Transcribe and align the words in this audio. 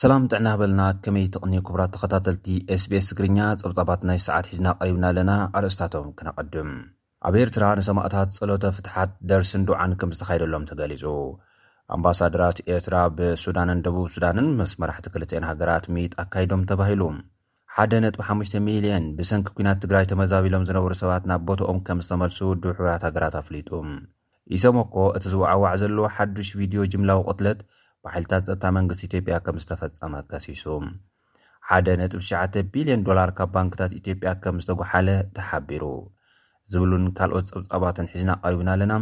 ሰላም 0.00 0.26
ጥዕና 0.28 0.48
በልና 0.60 0.82
ከመይ 1.04 1.24
ትቕኒ 1.34 1.54
ክቡራት 1.68 1.90
ተኸታተልቲ 1.94 2.46
sbs 2.82 3.06
ትግርኛ 3.10 3.38
ጸብጻባት 3.62 4.02
ናይ 4.10 4.20
ሰዓት 4.26 4.48
ሒዝና 4.52 4.68
ቐሪብና 4.82 5.06
ኣለና 5.10 5.32
ኣርእስታቶም 5.60 6.08
ክነቐድም 6.20 6.70
ኣብ 7.30 7.36
ኤርትራ 7.42 7.64
ንሰማእታት 7.80 8.30
ጸሎተ 8.38 8.64
ፍትሓት 8.76 9.12
ደርስን 9.32 9.64
ድውዓን 9.70 9.94
ከም 10.02 10.12
ዝተኻይደሎም 10.18 10.68
ተገሊጹ 10.70 11.04
ኣምባሳድራት 11.96 12.60
ኤርትራ 12.76 12.96
ብሱዳንን 13.18 13.82
ደቡብ 13.88 14.06
ሱዳንን 14.16 14.48
ምስ 14.60 14.74
መራሕቲ 14.82 15.06
2ልን 15.18 15.48
ሃገራት 15.50 15.86
ምይት 15.96 16.14
ኣካይዶም 16.24 16.64
ተባሂሉ 16.72 17.02
1 17.82 17.98
.5,00ን 18.28 19.04
ብስንኪ 19.18 19.46
ኵናት 19.56 19.78
ትግራይ 19.82 20.04
ተመዛቢሎም 20.10 20.64
ዝነብሩ 20.68 20.92
ሰባት 21.00 21.24
ናብ 21.30 21.42
ቦቶኦም 21.48 21.76
ከም 21.86 21.98
ዝተመልሱ 22.04 22.38
ውዱ 22.48 22.62
ሕያት 22.78 23.02
ሃገራት 23.06 23.34
ኣፍሊጡ 23.40 23.68
ኢሰሞ 24.56 24.76
እኮ 24.86 24.96
እቲ 25.16 25.24
ዝውዓዋዕ 25.32 25.72
ዘለዎ 25.82 26.04
ሓዱሽ 26.16 26.48
ቪድዮ 26.60 26.80
ጅምላዊ 26.94 27.18
ቕትለት 27.28 27.60
ባሓልታት 28.04 28.42
ጸጥታ 28.48 28.64
መንግስቲ 28.78 29.02
ኢትጵያ 29.08 29.36
ከም 29.46 29.58
ዝተፈጸመ 29.64 30.12
ከሲሱ 30.32 30.64
1 31.78 31.92
ጥ9ቢልዮን 32.14 33.04
ዶላር 33.10 33.32
ካብ 33.38 33.50
ባንክታት 33.58 33.94
ኢትዮጵያ 34.00 34.32
ከም 34.42 34.58
ዝተጓሓለ 34.64 35.08
ተሓቢሩ 35.38 35.84
ዚብሉን 36.74 37.06
ካልኦት 37.20 37.46
ጸብጻባትን 37.52 38.10
ሒዝና 38.14 38.30
ቐሪቡና 38.46 38.68
ኣለና 38.76 38.96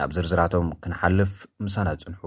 ናብ 0.00 0.10
ዝርዝራቶም 0.18 0.68
ክንሓልፍ 0.82 1.34
ምሳና 1.66 1.88
ጽንሑ 2.02 2.24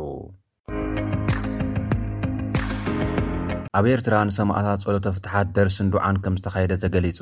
ኣብ 3.77 3.85
ኤርትራ 3.91 4.15
ንሰማእታት 4.27 4.81
ፀሎቶ 4.85 5.07
ፍትሓት 5.15 5.47
ደርስን 5.55 5.87
ዱዓን 5.93 6.17
ከም 6.25 6.35
ዝተኻየደ 6.39 6.73
ተገሊጹ 6.83 7.19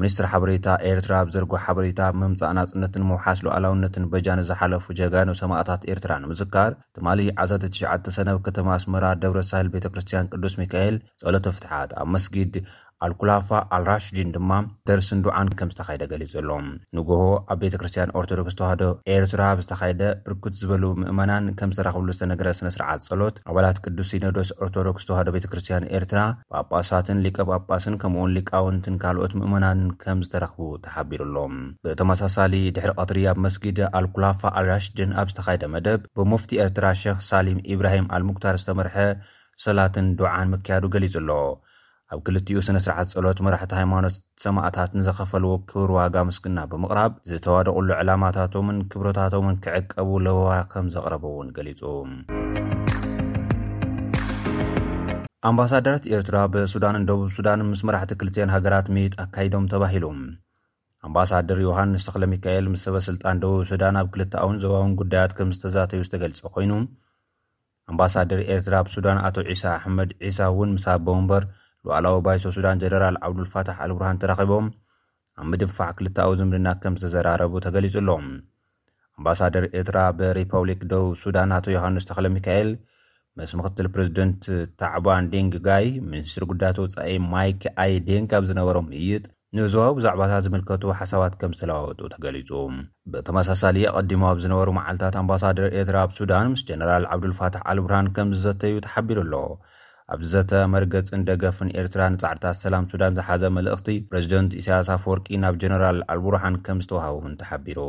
ሚኒስትር 0.00 0.26
ሓበሬታ 0.32 0.66
ኤርትራ 0.90 1.14
ብዘርጎ 1.28 1.52
ሓበሬታ 1.64 2.00
ምምፃእ 2.20 2.52
ናጽነትን 2.58 3.04
መውሓስ 3.10 3.38
ሉዓላውነትን 3.46 4.04
በጃንዝሓለፉ 4.12 4.86
ጀጋኖ 5.00 5.32
ሰማእታት 5.42 5.82
ኤርትራ 5.94 6.14
ንምዝካር 6.22 6.72
ትማሊ 6.98 7.28
ዓዘተ9ሽ 7.44 7.82
ሰነኣብ 8.18 8.40
ከተማ 8.46 8.68
ኣስመራ 8.78 9.04
ደብረሳይል 9.24 9.68
ቤተክርስትያን 9.74 10.30
ቅዱስ 10.34 10.56
ሚካኤል 10.62 10.96
ፀሎተ 11.22 11.46
ፍትሓት 11.58 11.92
ኣብ 12.02 12.08
መስጊድ 12.14 12.56
ኣልኩላፋ 13.04 13.48
ኣልራሽድን 13.76 14.28
ድማ 14.34 14.50
ደርስን 14.88 15.20
ዱዓን 15.24 15.48
ከም 15.58 15.70
ዝተኻይደ 15.72 16.02
ገሊጹ 16.12 16.32
ኣሎ 16.40 16.50
ንጎሆ 16.96 17.24
ኣብ 17.52 17.58
ቤተ 17.62 17.74
ክርስትያን 17.80 18.12
ኦርቶዶክስ 18.20 18.54
ተዋህዶ 18.58 18.82
ኤርትራ 19.14 19.42
ብ 19.58 19.64
ዝተካይደ 19.64 20.02
ብርክት 20.26 20.54
ዝበሉ 20.60 20.84
ምእመናን 21.00 21.46
ከም 21.58 21.72
ዝተረኽብሉ 21.74 22.08
ዝተነገረ 22.16 22.50
ስነ 22.58 22.68
ስርዓት 22.76 23.00
ጸሎት 23.08 23.36
ኣባላት 23.52 23.80
ቅዱስ 23.84 24.10
ኢነዶስ 24.18 24.50
ኦርቶዶክስ 24.66 25.06
ተዋህዶ 25.08 25.28
ቤተክርስትያን 25.36 25.88
ኤርትራ 25.98 26.22
ጳጳሳትን 26.60 27.20
ሊቀ 27.26 27.38
ጳጳስን 27.58 27.98
ከምኡእኡን 28.04 28.34
ሊቃውንትን 28.38 28.96
ካልኦት 29.04 29.34
ምእመናንን 29.42 29.90
ከም 30.04 30.22
ዝተረኽቡ 30.28 30.62
ተሓቢሩ 30.86 31.20
ኣሎ 31.28 31.36
ብተመሳሳሊ 31.86 32.54
ድሕሪ 32.78 32.92
ቀትርያ 33.00 33.28
ብመስጊዲ 33.38 33.78
ኣልኩላፋ 34.00 34.40
ኣልራሽድን 34.60 35.12
ኣብ 35.22 35.28
ዝተኻይደ 35.34 35.62
መደብ 35.74 36.00
ብሙፍቲ 36.20 36.52
ኤርትራ 36.66 36.86
ሸክ 37.04 37.20
ሳሊም 37.30 37.60
ኢብራሂም 37.74 38.08
ኣል 38.16 38.24
ሙክታር 38.30 38.56
ዝተመርሐ 38.62 38.96
ሰላትን 39.66 40.06
ድዓን 40.20 40.48
ምክያዱ 40.56 40.84
ገሊጹ 40.96 41.14
ኣሎ 41.22 41.30
ኣብ 42.12 42.20
ክልቲኡ 42.24 42.58
ስነ- 42.66 42.80
ስርዓት 42.84 43.08
ሰሎት 43.12 43.38
መራሕቲ 43.44 43.72
ሃይማኖት 43.78 44.14
ሰማእታት 44.42 44.90
ንዘኸፈልዎ 44.98 45.52
ክብር 45.68 45.90
ዋጋ 45.96 46.16
ምስግና 46.28 46.58
ብምቕራብ 46.70 47.12
ዝተዋደቕሉ 47.30 47.88
ዕላማታቶምን 48.00 48.78
ክብሮታቶምን 48.90 49.56
ክዕቀቡ 49.64 50.08
ለውዋ 50.24 50.50
ከም 50.72 50.86
ዘቕረበ 50.96 51.24
እውን 51.32 51.48
ገሊጹ 51.56 51.80
ኣምባሳደራት 55.48 56.04
ኤርትራ 56.16 56.36
ብሱዳንን 56.52 57.06
ደቡብ 57.08 57.30
ሱዳንን 57.38 57.68
ምስ 57.72 57.80
መራሕቲ 57.88 58.12
ክልትዮን 58.20 58.52
ሃገራት 58.56 58.86
ምይጥ 58.96 59.14
ኣካይዶም 59.26 59.64
ተባሂሉ 59.72 60.04
ኣምባሳደር 61.06 61.58
ዮሃንስ 61.68 62.04
ተኽለሚካኤል 62.08 62.66
ምስ 62.74 62.82
ሰበስልጣን 62.88 63.40
ደቡብ 63.44 63.64
ሱዳን 63.70 63.96
ኣብ 64.02 64.06
ክልቲውን 64.14 64.56
ዘባውን 64.64 64.92
ጉዳያት 65.02 65.32
ከም 65.40 65.50
ዝተዛተዩ 65.56 66.02
ዝተገልጸ 66.08 66.40
ኮይኑ 66.54 66.72
ኣምባሳደር 67.92 68.38
ኤርትራ 68.56 68.74
ብሱዳን 68.88 69.18
ኣቶ 69.26 69.36
ዒሳ 69.52 69.64
ኣሕመድ 69.78 70.10
ዒሳ 70.28 70.40
እውን 70.52 70.70
ምስ 70.76 70.84
ኣቦ 70.94 71.06
እምበር 71.18 71.44
ዋዕላዊ 71.90 72.16
ባይሶ 72.26 72.44
ሱዳን 72.56 72.78
ጀነራል 72.82 73.16
ዓብዱልፋታሕ 73.26 73.76
ኣልብርሃን 73.84 74.18
ተራኺቦም 74.20 74.66
ኣብ 75.40 75.46
ምድንፋዕ 75.50 75.90
ክልታዊ 75.98 76.30
ዝምድና 76.40 76.68
ከም 76.82 76.94
ዝተዘራረቡ 77.00 77.52
ተገሊጹ 77.66 77.94
ኣሎ 78.02 78.10
ኣምባሳደር 79.18 79.64
ኤርትራ 79.78 79.98
ብሪፐብሊክ 80.18 80.80
ደቡብ 80.92 81.12
ሱዳን 81.22 81.50
ኣቶ 81.56 81.66
ዮሃንስ 81.76 82.06
ተኽለ 82.10 82.26
ሚካኤል 82.36 82.70
ምስ 83.38 83.52
ምኽትል 83.58 83.86
ፕሬዚደንት 83.94 84.42
ታዕባን 84.80 85.28
ደንግ 85.32 85.54
ጋይ 85.68 85.86
ሚኒስትሪ 86.12 86.44
ጕዳያት 86.52 86.78
ወጻኢ 86.84 87.12
ማይክ 87.32 87.62
ኣይ 87.84 87.92
ዴን 88.08 88.26
ካብ 88.32 88.44
ዝነበሮም 88.50 88.88
ህይጥ 88.96 89.24
ንህዝዋዊ 89.56 89.90
ብዛዕባታት 89.98 90.42
ዚምልከቱ 90.46 90.84
ሓሳባት 91.00 91.34
ከም 91.40 91.52
ዝተለዋወጡ 91.58 92.00
ተገሊጹ 92.14 92.50
ብተመሳሳሊ 93.12 93.76
ቐዲሞ 93.98 94.22
ኣብ 94.32 94.38
ዝነበሩ 94.44 94.68
መዓልትታት 94.78 95.16
ኣምባሳደር 95.22 95.68
ኤርትራ 95.80 95.98
ብ 96.10 96.16
ሱዳን 96.18 96.48
ምስ 96.54 96.62
ጀነራል 96.70 97.06
ዓብዱልፋታሕ 97.16 97.64
ኣልብርሃን 97.72 98.10
ከም 98.16 98.30
ዝዘተዩ 98.36 98.74
ተሓቢሩ 98.86 99.18
ኣሎ 99.26 99.34
ኣብዘተ 100.14 100.50
መርገፅን 100.72 101.20
ደገፍን 101.28 101.68
ኤርትራ 101.80 102.02
ንፃዕድታት 102.14 102.56
ሰላም 102.64 102.88
ሱዳን 102.90 103.14
ዝሓዘ 103.18 103.42
መልእኽቲ 103.56 103.88
ፕሬዚደንት 104.10 104.56
ኢስያሳፍ 104.60 105.04
ወርቂ 105.10 105.26
ናብ 105.44 105.54
ጀነራል 105.62 105.98
ኣልቡርሓን 106.14 106.58
ከም 106.66 106.82
ዝተዋሃቡ 106.84 107.16
እውን 107.22 107.38
ተሓቢሩ 107.42 107.80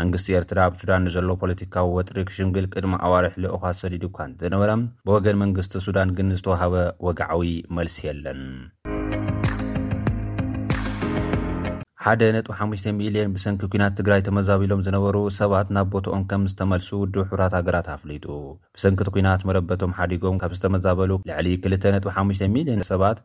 መንግስቲ 0.00 0.28
ኤርትራ 0.38 0.58
ኣብ 0.68 0.76
ሱዳን 0.82 1.04
ንዘሎዎ 1.08 1.36
ፖለቲካዊ 1.42 1.90
ወጥሪ 1.98 2.16
ክሽምግል 2.30 2.64
ቅድሚ 2.74 2.94
ኣዋርሒ 3.08 3.34
ለእኳት 3.44 3.78
ሰዲድ 3.82 4.06
እኳ 4.10 4.18
ዘነበረ 4.44 4.70
ብወገን 5.08 5.40
መንግስቲ 5.44 5.76
ሱዳን 5.88 6.16
ግን 6.18 6.34
ዝተዋሃበ 6.40 6.74
ወግዓዊ 7.08 7.44
መልሲ 7.78 7.98
የለን 8.08 8.42
ሓደ 12.04 12.22
ነጥ5 12.34 12.82
ሚልዮን 12.96 13.30
ብሰንኪ 13.34 13.62
ኩናት 13.72 13.92
ትግራይ 13.98 14.20
ተመዛቢሎም 14.24 14.80
ዝነበሩ 14.86 15.16
ሰባት 15.36 15.68
ናብ 15.74 15.86
ቦቶኦም 15.92 16.24
ከም 16.30 16.42
ዝተመልሱ 16.50 16.88
ውድብ 17.02 17.20
ሕብራት 17.28 17.54
ሃገራት 17.58 17.86
ኣፍሊጡ 17.94 18.26
ብሰንኪቲ 18.76 19.08
ኩናት 19.14 19.42
መረበቶም 19.50 19.94
ሓዲጎም 19.98 20.36
ካብ 20.42 20.52
ዝተመዛበሉ 20.58 21.10
ልዕሊ 21.30 21.46
25ሚልዮን 22.08 22.82
ሰባት 22.90 23.18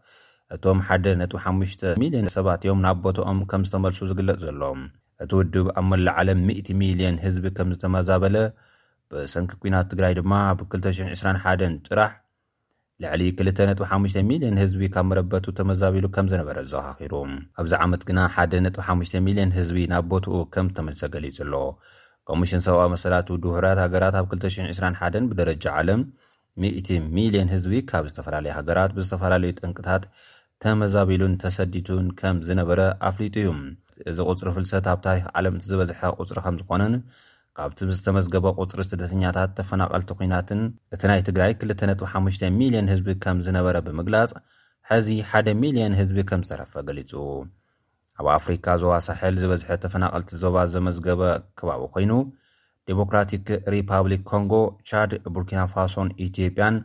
እቶም 0.58 0.80
ሓደ 0.90 1.06
5ሚልዮን 1.52 2.30
ሰባት 2.38 2.62
እዮም 2.68 2.80
ናብ 2.86 3.00
ቦቶኦም 3.08 3.42
ከም 3.54 3.66
ዝተመልሱ 3.70 4.00
ዝግለፅ 4.12 4.40
ዘሎም 4.46 4.80
እቲ 5.26 5.32
ውድብ 5.42 5.68
ኣብ 5.80 5.86
መላዓለም 5.92 6.42
100 6.54 6.78
ሚልዮን 6.84 7.18
ህዝቢ 7.26 7.46
ከም 7.60 7.74
ዝተመዛበለ 7.78 8.38
ብሰንኪ 9.14 9.52
ኩናት 9.66 9.90
ትግራይ 9.94 10.16
ድማ 10.22 10.32
ኣብ 10.54 10.62
221 10.72 11.92
ፅራሕ 11.94 12.12
ልዕሊ 13.04 13.22
25ሚልዮን 13.40 14.58
ህዝቢ 14.62 14.82
ካብ 14.94 15.06
መረበቱ 15.10 15.46
ተመዛቢሉ 15.58 16.06
ከም 16.16 16.26
ዝነበረ 16.32 16.58
ዝዘኻኺሩ 16.72 17.14
ኣብዚ 17.60 17.72
ዓመት 17.86 18.02
ግና 18.10 18.20
ሓደ 18.36 18.52
5ሚልዮን 18.86 19.52
ህዝቢ 19.58 19.78
ናብ 19.92 20.06
ቦትኡ 20.12 20.34
ከም 20.54 20.68
ተመልሰ 20.78 21.02
ገሊጹ 21.14 21.38
ኣሎ 21.46 21.54
ቆሚሽን 22.30 22.62
ሰብኣዊ 22.66 22.90
መሰላት 22.96 23.30
ድውህራት 23.44 23.80
ሃገራት 23.84 24.16
ኣብ 24.22 24.28
221 24.34 25.30
ብደረጃ 25.32 25.66
ዓለም 25.82 26.02
1 26.72 26.92
ሚልዮን 27.20 27.52
ህዝቢ 27.54 27.74
ካብ 27.92 28.06
ዝተፈላለዩ 28.12 28.54
ሃገራት 28.58 28.92
ብዝተፈላለዩ 28.98 29.52
ጥንቅታት 29.62 30.04
ተመዛቢሉን 30.66 31.36
ተሰዲቱን 31.46 32.06
ከም 32.20 32.38
ዝነበረ 32.50 32.80
ኣፍሊጡ 33.12 33.36
እዩ 33.46 33.52
እዚ 34.10 34.18
ቕፅሪ 34.32 34.50
ፍልሰት 34.58 34.86
ኣብ 34.96 35.00
ታሪክ 35.08 35.26
ዓለም 35.38 35.56
እቲ 35.60 35.64
ዝበዝሐ 35.72 36.02
ቁፅሪ 36.22 36.38
ከም 36.48 36.56
ዝኾነን 36.62 36.96
ካብቲ 37.58 37.80
ብዝተመዝገበ 37.90 38.46
ቝፅሪ 38.64 38.82
ስደተኛታት 38.88 39.52
ተፈናቐልቲ 39.60 40.10
ኩናትን 40.18 40.60
እቲ 40.96 41.02
ናይ 41.10 41.22
ትግራይ 41.28 41.52
25,ል0ን 41.62 42.88
ህዝቢ 42.94 43.08
ከም 43.24 43.38
ዝነበረ 43.46 43.76
ብምግላጽ 43.88 44.32
ሐዚ 44.90 45.08
1,ል0ን 45.32 45.94
ህዝቢ 46.00 46.18
ከም 46.30 46.42
ዝተረፈ 46.50 46.74
ገሊጹ 46.90 47.12
ኣብ 48.20 48.28
ኣፍሪካ 48.38 48.66
ዞባ 48.84 48.94
ሳሕል 49.08 49.36
ዝበዝሐ 49.42 49.70
ተፈናቐልቲ 49.86 50.30
ዞባ 50.44 50.56
ተመዝገበ 50.76 51.22
ከባቢ 51.60 51.82
ኮይኑ 51.96 52.12
ዲሞክራቲክ 52.92 53.48
ሪፓብሊክ 53.74 54.22
ኮንጎ 54.32 54.54
ቻድ 54.90 55.12
ቡርኪና 55.34 55.62
ፋሶን 55.74 56.08
ኢትዮጵያን 56.28 56.78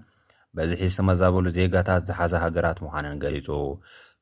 በዝሒ 0.56 0.80
ዝተመዛበሉ 0.94 1.46
ዜጋታት 1.58 2.02
ዝሓዘ 2.08 2.32
ሃገራት 2.44 2.78
ምዃንን 2.86 3.16
ገሊጹ 3.22 3.46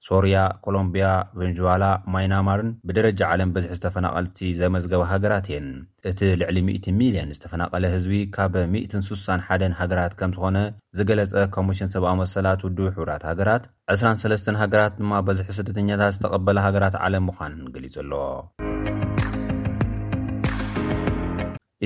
ሶርያ 0.07 0.37
ኮሎምብያ 0.65 1.09
ቨንዋላ 1.41 1.85
ማይናማርን 2.13 2.71
ብደረጃ 2.89 3.21
ዓለም 3.33 3.51
በዝሒ 3.55 3.73
ዝተፈናቐልቲ 3.79 4.39
ዘመዝገበ 4.61 5.03
ሃገራት 5.11 5.47
እየን 5.51 5.67
እቲ 6.11 6.21
ልዕሊ 6.41 6.57
10ሚልዮን 6.79 7.31
ዝተፈናቐለ 7.37 7.85
ህዝቢ 7.93 8.15
ካብ 8.37 8.57
161 8.73 9.77
ሃገራት 9.81 10.15
ከም 10.23 10.33
ዝኾነ 10.37 10.57
ዝገለፀ 11.01 11.35
ኮሙሽን 11.57 11.93
ሰብኣዊ 11.95 12.17
መሰላት 12.23 12.65
ውድ 12.67 12.81
ሕብራት 12.97 13.23
ሃገራት 13.31 13.65
23 13.95 14.53
ሃገራት 14.63 14.97
ድማ 15.03 15.13
በዝሒ 15.29 15.47
ስደተኛታት 15.61 16.17
ዝተቐበለ 16.19 16.59
ሃገራት 16.67 16.97
ዓለም 17.05 17.27
ምኳን 17.31 17.55
ገሊጹ 17.77 17.97
ኣሎ 18.05 18.13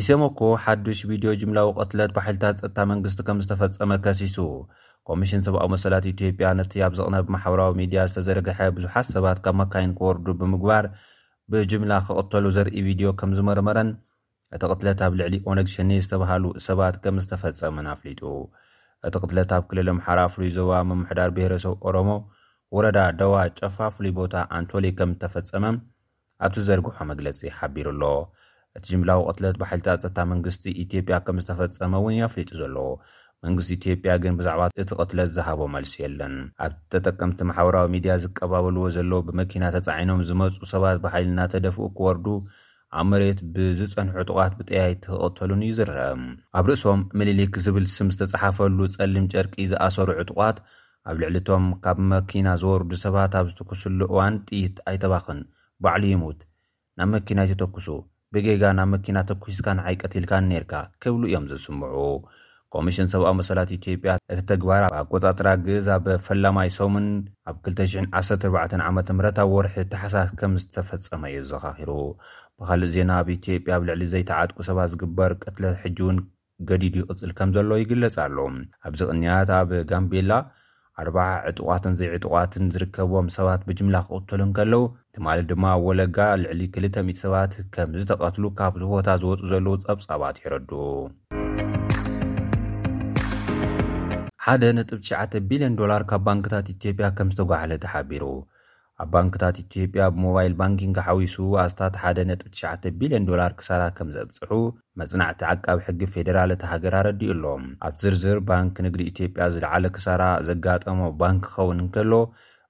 እስሞኮ 0.00 0.38
ሓዱሽ 0.62 0.98
ቪድዮ 1.12 1.28
ጅምላዊ 1.42 1.68
ቅትለት 1.78 2.10
ባሂልታት 2.16 2.56
ፀጥታ 2.64 2.78
መንግስቲ 2.94 3.20
ከም 3.28 3.38
ዝተፈፀመ 3.44 3.92
ከሲሱ 4.04 4.38
ኮሚሽን 5.08 5.42
ሰብኣዊ 5.46 5.66
መሰላት 5.72 6.04
ኢትዮጵያ 6.14 6.46
ነቲ 6.58 6.72
ኣብ 6.84 6.92
ዘቕነብ 6.98 7.26
ማሕበራዊ 7.34 7.72
ሚድያ 7.80 8.00
ዝተዘርግሐ 8.10 8.58
ብዙሓት 8.76 9.06
ሰባት 9.14 9.38
ካብ 9.44 9.54
መካይን 9.60 9.92
ክወርዱ 9.98 10.26
ብምግባር 10.40 10.84
ብጅምላ 11.52 11.92
ክቕተሉ 12.06 12.44
ዘርኢ 12.56 12.80
ቪድዮ 12.86 13.08
ከም 13.20 13.30
ዝመርመረን 13.38 13.90
እቲ 14.56 14.62
ቕትለት 14.70 15.00
ኣብ 15.06 15.12
ልዕሊ 15.18 15.34
ኦነግ 15.50 15.68
ሸኒ 15.74 15.90
ዝተባሃሉ 16.04 16.44
ሰባት 16.66 16.96
ከም 17.04 17.16
ዝተፈጸመን 17.24 17.86
ኣፍሊጡ 17.94 18.20
እቲ 19.08 19.14
ቕትለት 19.22 19.50
ኣብ 19.56 19.62
ክልል 19.72 19.88
ኣምሓራ 19.94 20.18
ፍሉይ 20.36 20.50
ዞባ 20.56 20.72
መምሕዳር 20.92 21.30
ብሄረሰብ 21.36 21.76
ኦሮሞ 21.90 22.10
ወረዳ 22.76 22.98
ደዋ 23.20 23.34
ጨፋ 23.60 23.76
ፍሉይ 23.96 24.12
ቦታ 24.18 24.34
ኣንቶወለ 24.58 24.86
ከም 25.00 25.10
ዝተፈጸመ 25.16 25.64
ኣብቲ 26.46 26.56
ዘርግሖ 26.70 26.98
መግለጺ 27.10 27.40
ሓቢሩ 27.58 27.86
ኣሎ 27.94 28.02
እቲ 28.78 28.84
ጅምላዊ 28.92 29.20
ቕትለት 29.28 29.56
ባሓልቲ 29.60 29.86
ፀታ 30.06 30.18
መንግስቲ 30.32 30.64
ኢትዮጵያ 30.86 31.18
ከም 31.28 31.38
ዝተፈጸመ 31.44 31.92
እውን 32.00 32.18
ኣፍሊጡ 32.26 32.50
ዘለዎ 32.62 32.88
መንግስቲ 33.46 33.70
ኢትዮጵያ 33.78 34.12
ግን 34.22 34.34
ብዛዕባ 34.38 34.62
እቲ 34.82 34.90
ቕትለት 35.00 35.28
ዝሃቦ 35.36 35.60
መልሲ 35.74 35.94
የለን 36.04 36.32
ኣብ 36.64 36.72
ተጠቀምቲ 36.92 37.40
ማሕበራዊ 37.48 37.86
ሚድያ 37.94 38.12
ዝቀባበልዎ 38.22 38.84
ዘለዎ 38.96 39.18
ብመኪና 39.28 39.64
ተጻዒኖም 39.76 40.20
ዝመፁ 40.28 40.54
ሰባት 40.72 40.96
ብሓይልናተደፍኡ 41.04 41.84
ክወርዱ 41.98 42.26
ኣብ 43.00 43.06
መሬት 43.12 43.40
ብዝፀንሑ 43.54 44.14
ዕጡቓት 44.24 44.52
ብጥያይ 44.58 44.92
ትቐተሉን 45.04 45.62
እዩ 45.66 45.72
ዝረአ 45.78 46.08
ኣብ 46.58 46.64
ርእሶም 46.70 47.00
ምልሊክ 47.20 47.54
ዝብል 47.64 47.86
ስም 47.96 48.10
ዝተጻሓፈሉ 48.14 48.78
ጸልም 48.94 49.26
ጨርቂ 49.34 49.54
ዝኣሰሩ 49.72 50.08
ዕጡቓት 50.22 50.58
ኣብ 51.10 51.16
ልዕሊ 51.22 51.36
እቶም 51.42 51.66
ካብ 51.84 51.98
መኪና 52.12 52.46
ዝወርዱ 52.62 52.92
ሰባት 53.04 53.32
ኣብ 53.40 53.48
ዝተኩስሉ 53.52 54.00
እዋን 54.12 54.36
ጢይት 54.48 54.76
ኣይተባኽን 54.90 55.40
ባዕሉ 55.84 56.04
ይሙት 56.14 56.40
ናብ 56.98 57.08
መኪና 57.16 57.38
ይተተኩሱ 57.46 57.88
ብጌጋ 58.34 58.62
ናብ 58.78 58.88
መኪና 58.94 59.18
ተኩስካን 59.28 59.78
ዓይ 59.86 59.94
ቀቲልካን 60.02 60.48
ነርካ 60.52 60.72
ክብሉ 61.04 61.22
እዮም 61.30 61.44
ዝስምዑ 61.50 61.94
ኮሚሽን 62.74 63.08
ሰብኣዊ 63.12 63.32
መሰላት 63.40 63.70
ኢትዮጵያ 63.76 64.10
እቲ 64.32 64.40
ተግባር 64.52 64.82
ኣቆጻጥራ 65.00 65.48
ግዝ 65.66 65.86
ኣብ 65.96 66.06
ፈላማይ 66.26 66.68
ሶሙን 66.78 67.06
ኣብ 67.50 67.56
214 67.68 68.48
ዓመ 68.88 68.94
ምት 69.18 69.36
ኣብ 69.42 69.50
ወርሒ 69.56 69.76
ተሓሳስ 69.92 70.30
ከም 70.40 70.54
ዝተፈፀመ 70.62 71.22
እዩ 71.32 71.38
ዝዘኻኺሩ 71.44 71.90
ብካልእ 72.60 72.92
ዜና 72.94 73.10
ኣብ 73.20 73.28
ኢትዮጵያ 73.38 73.72
ኣብ 73.78 73.82
ልዕሊ 73.90 74.02
ዘይተዓጥቁ 74.14 74.58
ሰባት 74.70 74.90
ዝግበር 74.94 75.32
ቅትለ 75.42 75.64
ሕጂእውን 75.84 76.18
ገዲዱ 76.68 76.94
ይቕፅል 77.02 77.32
ከም 77.38 77.48
ዘሎ 77.56 77.70
ይግለጽ 77.82 78.16
ኣሎ 78.26 78.38
ኣብዚ 78.88 79.00
ቕንያት 79.10 79.48
ኣብ 79.60 79.70
ጋምቤላ 79.90 80.32
ኣ0 81.00 81.16
ዕጡቋትን 81.48 81.94
ዘይዕጡቋትን 82.00 82.70
ዝርከብም 82.74 83.26
ሰባት 83.38 83.62
ብጅምላ 83.68 83.96
ክቕተሉንከለው 84.06 84.84
ትማሊ 85.16 85.40
ድማ 85.52 85.64
ወለጋ 85.86 86.18
ልዕሊ 86.42 86.62
200 86.88 87.22
ሰባት 87.24 87.54
ከምዝተቐትሉ 87.76 88.44
ካብቦታ 88.60 89.08
ዝወፁ 89.22 89.40
ዘለዉ 89.52 89.76
ፀብጻባት 89.88 90.38
ይረዱ 90.44 90.70
ሓደ 94.48 94.64
.9 94.78 95.32
ቢልዮን 95.50 95.74
ዶላር 95.78 96.02
ካብ 96.10 96.20
ባንክታት 96.26 96.66
ኢትዮጵያ 96.74 97.06
ከም 97.18 97.28
ዝተጓህለ 97.32 97.72
ተሓቢሩ 97.84 98.24
ኣብ 99.02 99.08
ባንክታት 99.14 99.56
ኢትዮጵያ 99.62 100.02
ብሞባይል 100.14 100.52
ባንኪን 100.60 100.92
ሓዊሱ 101.06 101.34
ኣስታት 101.64 101.94
1 102.12 102.20
.9ቢልዮንዶላር 102.58 103.52
ክሳራ 103.60 103.82
ከም 103.96 104.10
ዘኣብፅሑ 104.16 104.52
መጽናዕቲ 105.02 105.40
ዓቃቢ 105.52 105.82
ሕጊ 105.88 106.00
ፌደራል 106.14 106.52
ቲ 106.60 106.64
ሃገር 106.72 106.94
ኣረዲኡ 107.00 107.32
ኣሎም 107.36 107.64
ኣብ 107.88 107.96
ዝርዝር 108.02 108.40
ባንኪ 108.50 108.76
ንግዲ 108.88 109.02
ኢትዮጵያ 109.12 109.46
ዝለዓለ 109.56 109.84
ክሳራ 109.96 110.24
ዘጋጠሞ 110.50 111.00
ባንኪ 111.22 111.42
ክኸውን 111.48 111.80
እንከሎ 111.84 112.12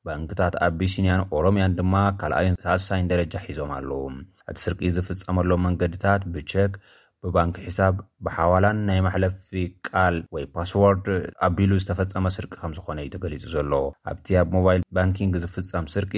ባንክታት 0.08 0.56
ኣብ 0.66 0.74
ብሽንያን 0.82 1.26
ኦሮምያን 1.38 1.76
ድማ 1.80 1.94
ካልኣዮን 2.22 2.58
ሳሳይን 2.66 3.10
ደረጃ 3.14 3.34
ሒዞም 3.48 3.72
ኣለዉ 3.80 4.02
እቲ 4.50 4.58
ስርቂ 4.66 4.80
ዝፍጸመሎም 4.96 5.64
መንገድታት 5.68 6.24
ብቸክ 6.36 6.74
ብባንኪ 7.24 7.56
ሒሳብ 7.66 7.94
ብሓዋላን 8.26 8.78
ናይ 8.88 8.98
ማሕለፊ 9.06 9.48
ቃል 9.88 10.16
ወይ 10.34 10.44
ፓስዎርድ 10.54 11.06
ኣቢሉ 11.48 11.72
ዝተፈፀመ 11.82 12.26
ስርቂ 12.36 12.52
ከም 12.62 12.72
ዝኾነ 12.76 12.98
እዩ 13.04 13.08
ተገሊጹ 13.14 13.44
ዘሎ 13.54 13.72
ኣብቲ 14.10 14.26
ኣብ 14.40 14.48
ሞባይል 14.56 14.82
ባንኪንግ 14.96 15.34
ዝፍፀም 15.44 15.86
ስርቂ 15.94 16.12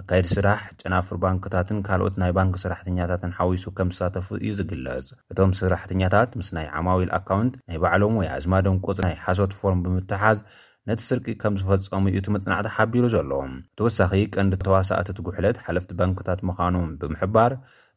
ኣካይድ 0.00 0.26
ስራሕ 0.34 0.58
ጨናፍር 0.80 1.16
ባንክታትን 1.24 1.78
ካልኦት 1.86 2.14
ናይ 2.22 2.30
ባንኪ 2.36 2.54
ስራሕተኛታትን 2.64 3.32
ሓዊሱ 3.38 3.64
ከም 3.78 3.88
ዝሳተፉ 3.94 4.28
እዩ 4.42 4.50
ዝግለጽ 4.58 5.08
እቶም 5.32 5.50
ስራሕተኛታት 5.60 6.30
ምስ 6.40 6.48
ናይ 6.58 6.66
ዓማዊል 6.78 7.10
ኣካውንት 7.18 7.54
ናይ 7.68 7.78
ባዕሎም 7.84 8.14
ወይ 8.20 8.28
ኣዝማደንቁፅ 8.36 8.98
ናይ 9.06 9.14
ሓሶት 9.24 9.52
ፎርም 9.58 9.82
ብምትሓዝ 9.86 10.38
ነቲ 10.90 11.00
ስርቂ 11.08 11.26
ከም 11.42 11.54
ዝፈፀሙ 11.62 12.04
እዩ 12.12 12.16
እቲ 12.22 12.28
ምፅናዕቲ 12.36 12.68
ሓቢሩ 12.76 13.04
ዘሎ 13.16 13.32
ብተወሳኺ 13.72 14.12
ቀንዲ 14.34 14.54
ተዋሳእትት 14.66 15.18
ጉሕለት 15.26 15.58
ሓለፍቲ 15.66 15.90
ባንክታት 16.00 16.40
ምዃኖም 16.50 16.88
ብምሕባር 17.00 17.52